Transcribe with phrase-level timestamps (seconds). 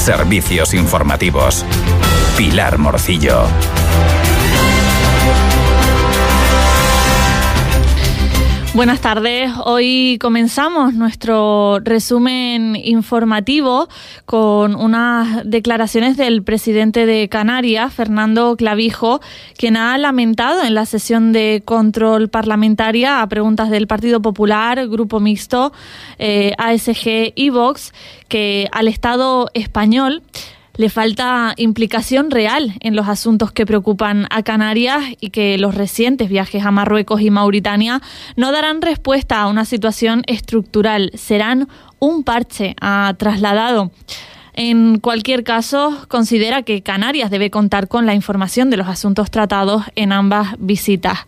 [0.00, 1.64] Servicios informativos.
[2.38, 3.44] Pilar Morcillo.
[8.72, 9.50] Buenas tardes.
[9.64, 13.88] Hoy comenzamos nuestro resumen informativo
[14.26, 19.20] con unas declaraciones del presidente de Canarias, Fernando Clavijo,
[19.58, 25.18] quien ha lamentado en la sesión de control parlamentaria a preguntas del Partido Popular, Grupo
[25.18, 25.72] Mixto,
[26.18, 27.92] eh, ASG y Vox,
[28.28, 30.22] que al Estado español
[30.80, 36.30] le falta implicación real en los asuntos que preocupan a Canarias y que los recientes
[36.30, 38.00] viajes a Marruecos y Mauritania
[38.34, 43.90] no darán respuesta a una situación estructural, serán un parche, ha trasladado.
[44.62, 49.84] En cualquier caso, considera que Canarias debe contar con la información de los asuntos tratados
[49.96, 51.20] en ambas visitas.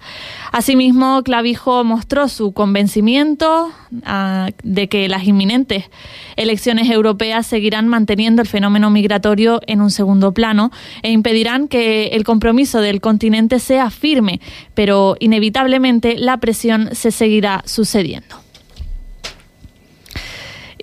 [0.53, 3.73] Asimismo, Clavijo mostró su convencimiento
[4.05, 5.89] ah, de que las inminentes
[6.37, 12.25] elecciones europeas seguirán manteniendo el fenómeno migratorio en un segundo plano e impedirán que el
[12.25, 14.43] compromiso del continente sea firme,
[14.75, 18.42] pero inevitablemente la presión se seguirá sucediendo.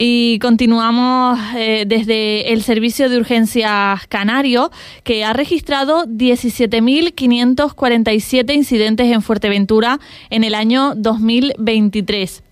[0.01, 4.71] Y continuamos eh, desde el Servicio de Urgencias Canario,
[5.03, 12.43] que ha registrado 17.547 incidentes en Fuerteventura en el año 2023.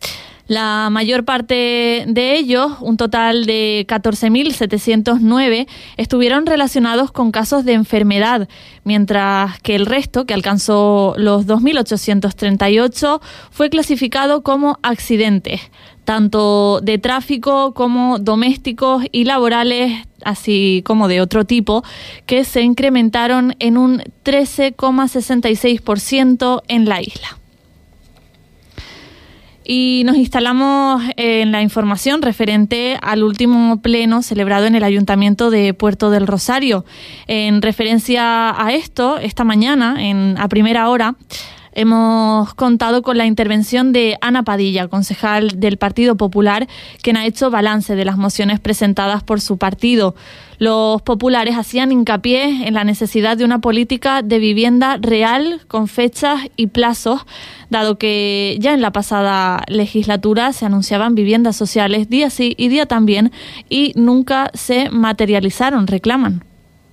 [0.47, 8.49] La mayor parte de ellos, un total de 14.709, estuvieron relacionados con casos de enfermedad,
[8.83, 13.21] mientras que el resto, que alcanzó los 2.838,
[13.51, 15.61] fue clasificado como accidentes
[16.07, 21.83] tanto de tráfico como domésticos y laborales, así como de otro tipo,
[22.25, 27.37] que se incrementaron en un 13,66% en la isla.
[29.65, 35.73] Y nos instalamos en la información referente al último pleno celebrado en el Ayuntamiento de
[35.73, 36.85] Puerto del Rosario.
[37.27, 41.17] En referencia a esto, esta mañana, en, a primera hora,
[41.77, 46.67] hemos contado con la intervención de Ana Padilla, concejal del Partido Popular,
[47.03, 50.15] quien ha hecho balance de las mociones presentadas por su partido.
[50.57, 56.41] Los populares hacían hincapié en la necesidad de una política de vivienda real, con fechas
[56.55, 57.27] y plazos,
[57.69, 62.87] dado que ya en la pasada legislatura se anunciaban viviendas sociales día sí y día
[62.87, 63.31] también
[63.69, 66.46] y nunca se materializaron, reclaman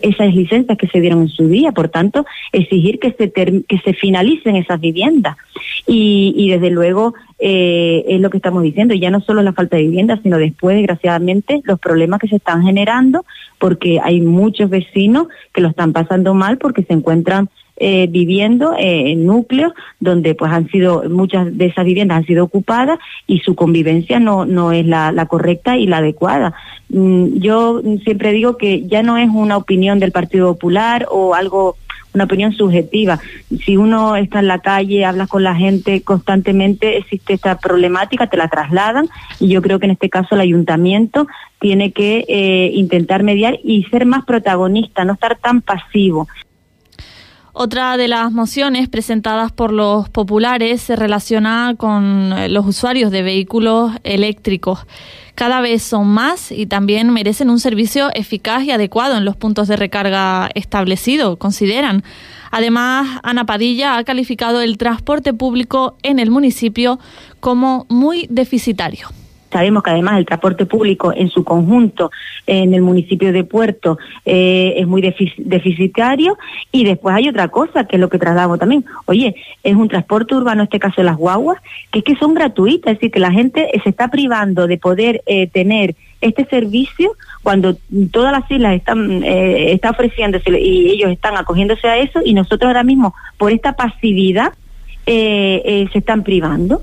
[0.04, 3.92] esas licencias que se dieron en su día, por tanto, exigir que se, que se
[3.94, 5.36] finalicen esas viviendas.
[5.86, 9.76] Y, y desde luego eh, es lo que estamos diciendo, ya no solo la falta
[9.76, 13.24] de vivienda, sino después, desgraciadamente, los problemas que se están generando,
[13.58, 19.10] porque hay muchos vecinos que lo están pasando mal porque se encuentran eh, viviendo eh,
[19.12, 23.54] en núcleos donde pues han sido muchas de esas viviendas han sido ocupadas y su
[23.54, 26.54] convivencia no no es la, correcta y la adecuada
[26.90, 31.76] mm, yo siempre digo que ya no es una opinión del Partido Popular o algo
[32.14, 33.18] una opinión subjetiva.
[33.64, 38.36] Si uno está en la calle, hablas con la gente constantemente, existe esta problemática, te
[38.36, 39.08] la trasladan
[39.40, 41.26] y yo creo que en este caso el ayuntamiento
[41.58, 46.28] tiene que eh, intentar mediar y ser más protagonista, no estar tan pasivo.
[47.56, 53.22] Otra de las mociones presentadas por los populares se relaciona con eh, los usuarios de
[53.22, 54.80] vehículos eléctricos.
[55.36, 59.68] Cada vez son más y también merecen un servicio eficaz y adecuado en los puntos
[59.68, 62.02] de recarga establecidos, consideran.
[62.50, 66.98] Además, Ana Padilla ha calificado el transporte público en el municipio
[67.38, 69.06] como muy deficitario.
[69.54, 72.10] Sabemos que además el transporte público en su conjunto
[72.44, 76.36] en el municipio de Puerto eh, es muy deficitario
[76.72, 78.84] y después hay otra cosa que es lo que trasladamos también.
[79.04, 81.62] Oye, es un transporte urbano, en este caso las guaguas,
[81.92, 85.22] que es que son gratuitas, es decir, que la gente se está privando de poder
[85.26, 87.12] eh, tener este servicio
[87.44, 87.76] cuando
[88.10, 92.66] todas las islas están eh, está ofreciéndose y ellos están acogiéndose a eso y nosotros
[92.66, 94.52] ahora mismo por esta pasividad
[95.06, 96.82] se están privando.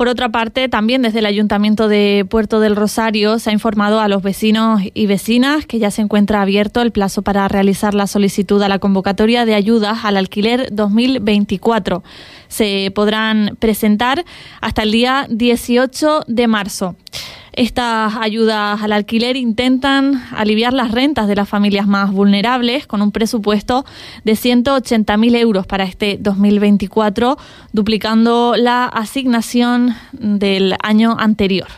[0.00, 4.08] Por otra parte, también desde el Ayuntamiento de Puerto del Rosario se ha informado a
[4.08, 8.62] los vecinos y vecinas que ya se encuentra abierto el plazo para realizar la solicitud
[8.62, 12.02] a la convocatoria de ayudas al alquiler 2024.
[12.48, 14.24] Se podrán presentar
[14.62, 16.96] hasta el día 18 de marzo.
[17.52, 23.12] Estas ayudas al alquiler intentan aliviar las rentas de las familias más vulnerables con un
[23.12, 23.84] presupuesto
[24.24, 27.36] de 180.000 euros para este 2024,
[27.72, 31.68] duplicando la asignación del año anterior.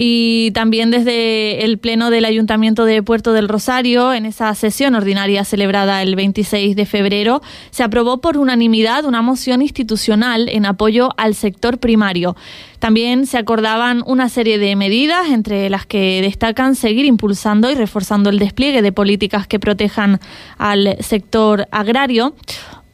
[0.00, 5.44] Y también desde el Pleno del Ayuntamiento de Puerto del Rosario, en esa sesión ordinaria
[5.44, 7.42] celebrada el 26 de febrero,
[7.72, 12.36] se aprobó por unanimidad una moción institucional en apoyo al sector primario.
[12.78, 18.30] También se acordaban una serie de medidas, entre las que destacan seguir impulsando y reforzando
[18.30, 20.20] el despliegue de políticas que protejan
[20.58, 22.36] al sector agrario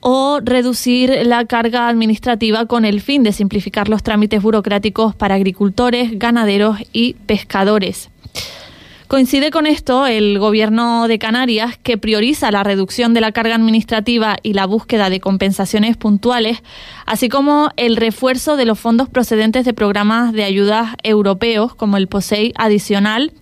[0.07, 6.19] o reducir la carga administrativa con el fin de simplificar los trámites burocráticos para agricultores,
[6.19, 8.11] ganaderos y pescadores.
[9.09, 14.37] Coincide con esto el Gobierno de Canarias, que prioriza la reducción de la carga administrativa
[14.43, 16.63] y la búsqueda de compensaciones puntuales,
[17.07, 22.09] así como el refuerzo de los fondos procedentes de programas de ayudas europeos, como el
[22.09, 23.33] POSEI adicional,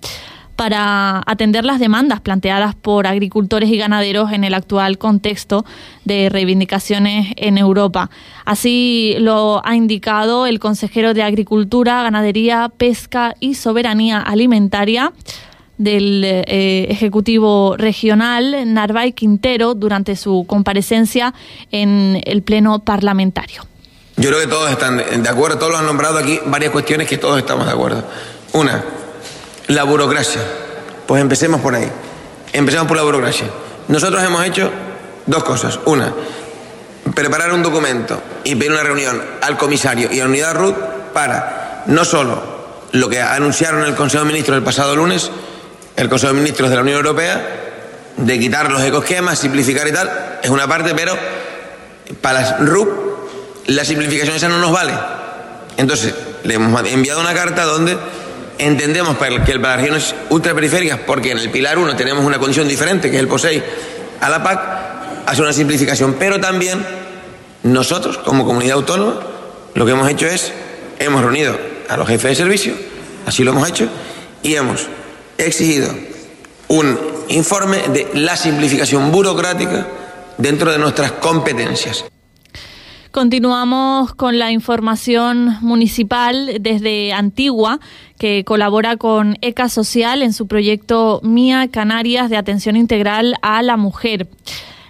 [0.56, 5.64] para atender las demandas planteadas por agricultores y ganaderos en el actual contexto
[6.04, 8.10] de reivindicaciones en Europa.
[8.44, 15.12] Así lo ha indicado el consejero de Agricultura, Ganadería, Pesca y Soberanía Alimentaria
[15.78, 21.34] del eh, Ejecutivo Regional, Narvay Quintero, durante su comparecencia
[21.70, 23.66] en el Pleno Parlamentario.
[24.16, 27.18] Yo creo que todos están de acuerdo, todos lo han nombrado aquí, varias cuestiones que
[27.18, 28.04] todos estamos de acuerdo.
[28.52, 28.84] Una,
[29.68, 30.42] la burocracia.
[31.06, 31.88] Pues empecemos por ahí.
[32.52, 33.46] Empecemos por la burocracia.
[33.88, 34.70] Nosotros hemos hecho
[35.26, 35.78] dos cosas.
[35.84, 36.12] Una,
[37.14, 40.76] preparar un documento y pedir una reunión al comisario y a la unidad RUT
[41.12, 42.52] para no solo
[42.92, 45.30] lo que anunciaron el Consejo de Ministros el pasado lunes,
[45.96, 47.60] el Consejo de Ministros de la Unión Europea,
[48.16, 51.16] de quitar los ecoesquemas, simplificar y tal, es una parte, pero
[52.20, 53.12] para las RUP
[53.66, 54.92] la simplificación esa no nos vale.
[55.76, 57.96] Entonces, le hemos enviado una carta donde
[58.58, 63.10] Entendemos que para las regiones ultraperiféricas, porque en el Pilar 1 tenemos una condición diferente,
[63.10, 63.62] que es el POSEI,
[64.20, 64.60] a la PAC,
[65.26, 66.16] hace una simplificación.
[66.18, 66.84] Pero también
[67.64, 69.20] nosotros, como comunidad autónoma,
[69.74, 70.52] lo que hemos hecho es,
[70.98, 71.58] hemos reunido
[71.88, 72.74] a los jefes de servicio,
[73.26, 73.88] así lo hemos hecho,
[74.42, 74.86] y hemos
[75.38, 75.88] exigido
[76.68, 76.98] un
[77.28, 79.86] informe de la simplificación burocrática
[80.38, 82.04] dentro de nuestras competencias.
[83.12, 87.78] Continuamos con la información municipal desde Antigua,
[88.18, 93.76] que colabora con ECA Social en su proyecto Mía Canarias de atención integral a la
[93.76, 94.28] mujer.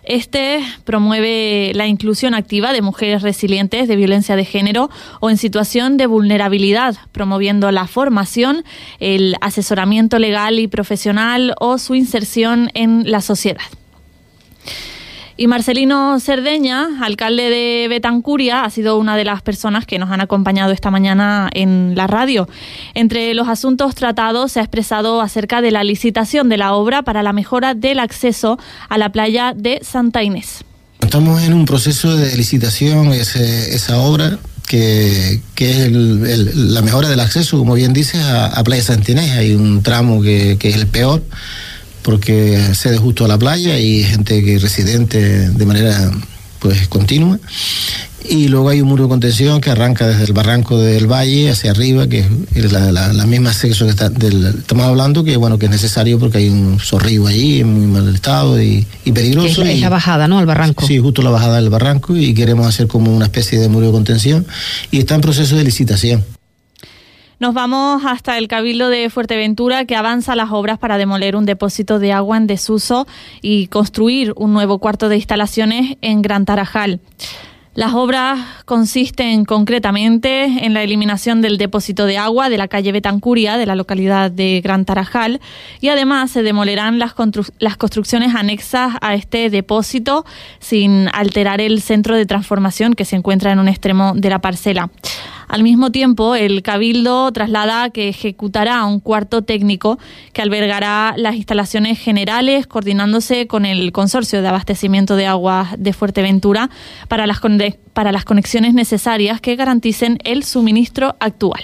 [0.05, 5.97] Este promueve la inclusión activa de mujeres resilientes de violencia de género o en situación
[5.97, 8.63] de vulnerabilidad, promoviendo la formación,
[9.01, 13.63] el asesoramiento legal y profesional o su inserción en la sociedad.
[15.37, 20.21] Y Marcelino Cerdeña, alcalde de Betancuria, ha sido una de las personas que nos han
[20.21, 22.49] acompañado esta mañana en la radio.
[22.95, 27.23] Entre los asuntos tratados se ha expresado acerca de la licitación de la obra para
[27.23, 28.59] la mejora del acceso
[28.89, 30.65] a la playa de Santa Inés.
[31.01, 37.75] Estamos en un proceso de licitación, esa obra que, es la mejora del acceso, como
[37.75, 39.33] bien dices, a, Playa Santa Inés.
[39.33, 41.23] Hay un tramo que, que es el peor
[42.03, 46.11] porque accede justo a la playa y gente que residente de manera
[46.59, 47.39] pues continua.
[48.29, 51.73] Y luego hay un muro de contención que arranca desde el barranco del valle hacia
[51.73, 56.21] arriba que es la, misma sexo que está estamos hablando que bueno que es necesario
[56.21, 60.39] porque hay un zorrillo allí en muy mal estado y, peligroso es, la, bajada no
[60.39, 60.87] al barranco.
[60.87, 63.93] Sí justo la bajada del barranco y queremos hacer como una especie de muro de
[63.93, 64.47] contención
[64.93, 66.25] y está en proceso de licitación
[67.43, 71.99] nos vamos hasta el Cabildo de Fuerteventura que avanza las obras para demoler un depósito
[71.99, 73.05] de agua en desuso
[73.41, 77.01] y construir un nuevo cuarto de instalaciones en Gran Tarajal.
[77.75, 83.57] Las obras consisten concretamente en la eliminación del depósito de agua de la calle Betancuria
[83.57, 85.41] de la localidad de Gran Tarajal
[85.81, 90.25] y además se demolerán las, construcciones anexas a este depósito
[90.61, 94.91] sin alterar el centro de transformación que se encuentra en un extremo de la parcela.
[95.53, 99.99] Al mismo tiempo, el Cabildo traslada que ejecutará un cuarto técnico
[100.33, 106.71] que albergará las instalaciones generales, coordinándose con el Consorcio de Abastecimiento de Aguas de Fuerteventura
[107.07, 107.43] para las,
[107.93, 111.63] para las conexiones necesarias que garanticen el suministro actual.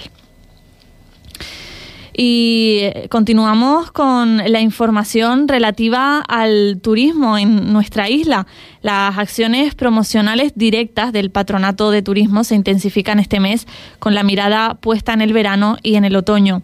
[2.21, 8.45] Y continuamos con la información relativa al turismo en nuestra isla.
[8.81, 13.67] Las acciones promocionales directas del Patronato de Turismo se intensifican este mes
[13.99, 16.61] con la mirada puesta en el verano y en el otoño.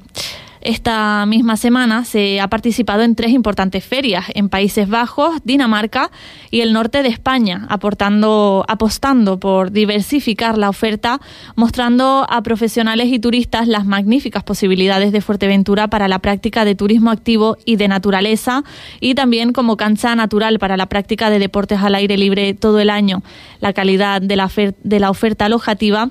[0.65, 6.09] Esta misma semana se ha participado en tres importantes ferias en Países Bajos, Dinamarca
[6.49, 11.21] y el norte de España, aportando, apostando por diversificar la oferta,
[11.55, 17.11] mostrando a profesionales y turistas las magníficas posibilidades de Fuerteventura para la práctica de turismo
[17.11, 18.63] activo y de naturaleza
[18.99, 22.89] y también como cancha natural para la práctica de deportes al aire libre todo el
[22.89, 23.21] año,
[23.59, 24.49] la calidad de la,
[24.83, 26.09] de la oferta alojativa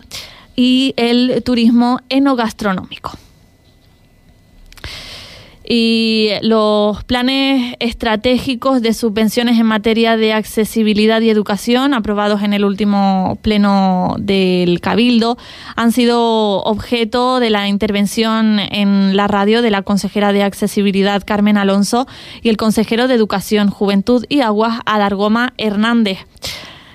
[0.55, 3.19] y el turismo enogastronómico.
[5.67, 12.65] Y los planes estratégicos de subvenciones en materia de accesibilidad y educación aprobados en el
[12.65, 15.39] último pleno del Cabildo
[15.77, 21.57] han sido objeto de la intervención en la radio de la consejera de accesibilidad Carmen
[21.57, 22.07] Alonso
[22.43, 26.19] y el consejero de Educación, Juventud y Aguas Adargoma Hernández.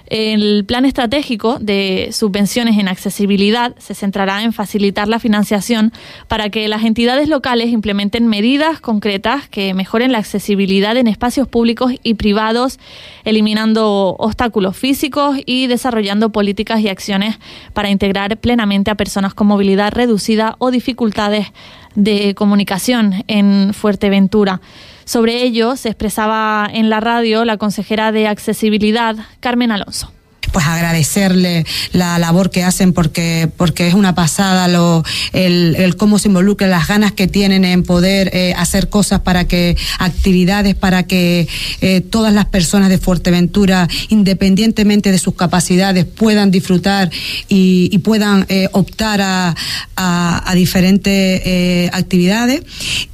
[0.09, 5.93] El plan estratégico de subvenciones en accesibilidad se centrará en facilitar la financiación
[6.27, 11.93] para que las entidades locales implementen medidas concretas que mejoren la accesibilidad en espacios públicos
[12.01, 12.79] y privados,
[13.23, 17.37] eliminando obstáculos físicos y desarrollando políticas y acciones
[17.73, 21.47] para integrar plenamente a personas con movilidad reducida o dificultades
[21.93, 24.61] de comunicación en Fuerteventura.
[25.09, 30.11] Sobre ello se expresaba en la radio la consejera de Accesibilidad, Carmen Alonso.
[30.51, 36.27] Pues agradecerle la labor que hacen porque porque es una pasada lo el, cómo se
[36.27, 41.47] involucra las ganas que tienen en poder eh, hacer cosas para que actividades para que
[41.81, 47.09] eh, todas las personas de Fuerteventura independientemente de sus capacidades puedan disfrutar
[47.47, 52.61] y, puedan eh, optar a diferentes actividades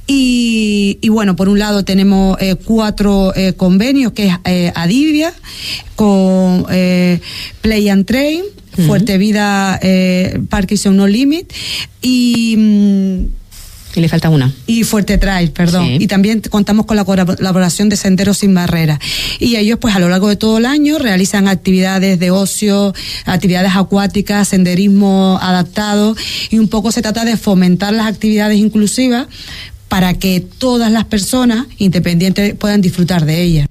[0.06, 5.32] y, y, bueno, por un lado tenemos eh, cuatro eh, convenios, que es eh, Adivia,
[5.96, 7.20] con eh,
[7.60, 8.42] Play and Train,
[8.86, 9.80] Fuerte Vida,
[10.50, 11.50] Parkinson No Limit
[12.02, 12.56] y...
[12.58, 13.24] Mm,
[13.96, 14.52] y le falta una.
[14.66, 15.86] Y Fuerte Trail, perdón.
[15.98, 18.98] Y también contamos con la colaboración de Senderos Sin Barreras.
[19.40, 22.92] Y ellos, pues a lo largo de todo el año, realizan actividades de ocio,
[23.24, 26.14] actividades acuáticas, senderismo adaptado.
[26.50, 29.28] Y un poco se trata de fomentar las actividades inclusivas
[29.88, 33.66] para que todas las personas independientes puedan disfrutar de ella.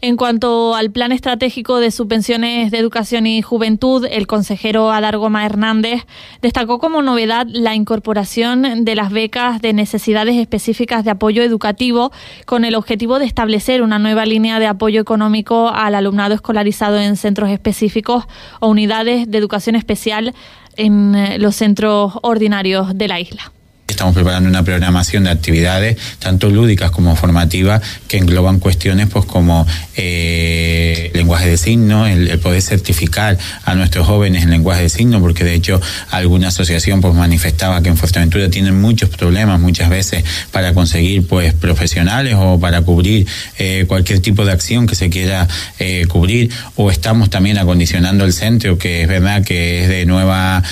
[0.00, 6.06] En cuanto al plan estratégico de subvenciones de educación y juventud, el consejero Adargoma Hernández
[6.40, 12.12] destacó como novedad la incorporación de las becas de necesidades específicas de apoyo educativo
[12.46, 17.16] con el objetivo de establecer una nueva línea de apoyo económico al alumnado escolarizado en
[17.16, 18.24] centros específicos
[18.60, 20.32] o unidades de educación especial
[20.76, 23.52] en los centros ordinarios de la isla.
[23.98, 29.66] Estamos preparando una programación de actividades, tanto lúdicas como formativas, que engloban cuestiones pues como
[29.96, 35.42] eh, lenguaje de signos, el, poder certificar a nuestros jóvenes en lenguaje de signos, porque
[35.42, 35.80] de hecho
[36.12, 41.52] alguna asociación pues manifestaba que en Fuerteventura tienen muchos problemas muchas veces para conseguir pues
[41.54, 43.26] profesionales o para cubrir
[43.58, 45.48] eh, cualquier tipo de acción que se quiera
[45.80, 50.62] eh, cubrir, o estamos también acondicionando el centro, que es verdad que es de nueva,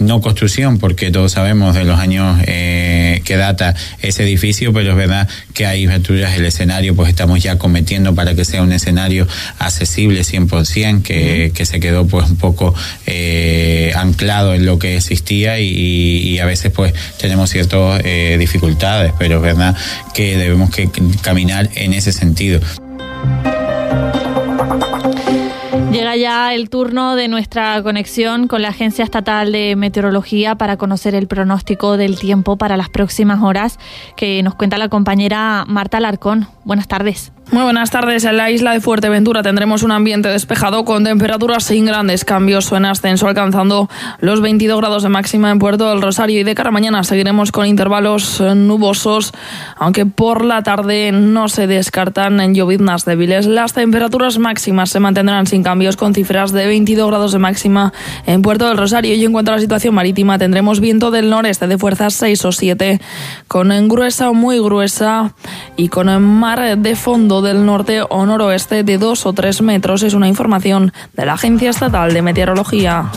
[0.00, 4.96] no construcción, porque todos sabemos de los años eh, que data ese edificio, pero es
[4.96, 9.26] verdad que hay aberturas el escenario, pues estamos ya cometiendo para que sea un escenario
[9.58, 12.74] accesible 100%, que, que se quedó pues un poco
[13.06, 19.36] eh, anclado en lo que existía y, a veces pues tenemos ciertas eh, dificultades, pero
[19.36, 19.76] es verdad
[20.14, 20.88] que debemos que
[21.22, 22.60] caminar en ese sentido.
[25.92, 31.14] Llega ya el turno de nuestra conexión con la Agencia Estatal de Meteorología para conocer
[31.14, 33.78] el pronóstico del tiempo para las próximas horas
[34.16, 36.48] que nos cuenta la compañera Marta Larcón.
[36.64, 37.30] Buenas tardes.
[37.52, 38.24] Muy buenas tardes.
[38.24, 42.78] En la isla de Fuerteventura tendremos un ambiente despejado con temperaturas sin grandes cambios o
[42.78, 43.90] en ascenso, alcanzando
[44.20, 46.40] los 22 grados de máxima en Puerto del Rosario.
[46.40, 49.34] Y de cara a mañana seguiremos con intervalos eh, nubosos,
[49.76, 53.44] aunque por la tarde no se descartan en lloviznas débiles.
[53.44, 57.92] Las temperaturas máximas se mantendrán sin cambios, con cifras de 22 grados de máxima
[58.24, 59.14] en Puerto del Rosario.
[59.14, 62.52] Y en cuanto a la situación marítima, tendremos viento del noreste de fuerzas 6 o
[62.52, 62.98] 7,
[63.46, 65.34] con gruesa o muy gruesa
[65.76, 70.02] y con mar de fondo del norte o noroeste de 2 o 3 metros.
[70.02, 73.10] Es una información de la Agencia Estatal de Meteorología.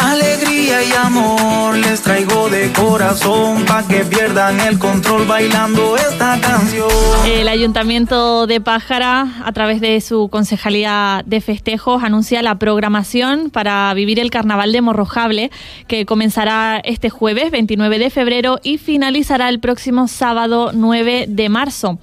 [0.00, 2.31] Alegría y amor les traigo
[2.70, 6.88] corazón para que pierdan el control bailando esta canción.
[7.26, 13.92] El Ayuntamiento de Pájara, a través de su Concejalía de Festejos, anuncia la programación para
[13.94, 15.50] vivir el Carnaval de Morrojable,
[15.88, 21.98] que comenzará este jueves 29 de febrero y finalizará el próximo sábado 9 de marzo.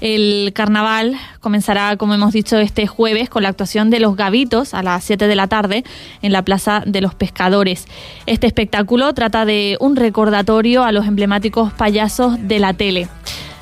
[0.00, 4.82] El carnaval comenzará, como hemos dicho, este jueves con la actuación de los Gavitos a
[4.82, 5.84] las 7 de la tarde
[6.22, 7.86] en la Plaza de los Pescadores.
[8.24, 13.08] Este espectáculo trata de un recordatorio a los emblemáticos payasos de la tele.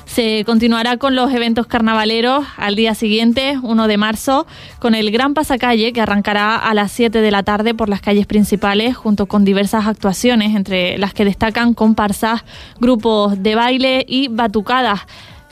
[0.05, 4.47] Se continuará con los eventos carnavaleros al día siguiente, 1 de marzo,
[4.79, 8.25] con el Gran Pasacalle que arrancará a las 7 de la tarde por las calles
[8.25, 12.43] principales junto con diversas actuaciones, entre las que destacan comparsas,
[12.79, 15.01] grupos de baile y batucadas.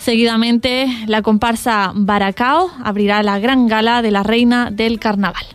[0.08, 5.46] Seguidamente, la comparsa Baracao abrirá la gran gala de la Reina del Carnaval.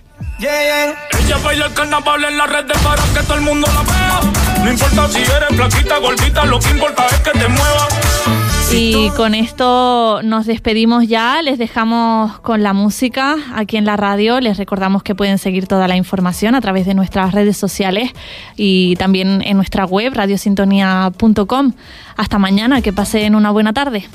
[0.41, 4.21] Ella baila el carnaval en las redes para que todo el mundo la vea.
[4.63, 8.62] No importa si eres flaquita, gordita, lo que importa es que te muevas.
[8.75, 14.41] Y con esto nos despedimos ya, les dejamos con la música aquí en la radio,
[14.41, 18.11] les recordamos que pueden seguir toda la información a través de nuestras redes sociales
[18.57, 21.73] y también en nuestra web radiosintonía.com.
[22.17, 24.09] Hasta mañana, que pasen una buena tarde.